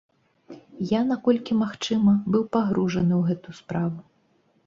[0.91, 3.99] Я, наколькі магчыма, быў пагружаны ў гэту справу.